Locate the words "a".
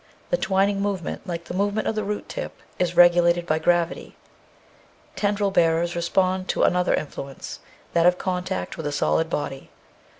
8.87-8.91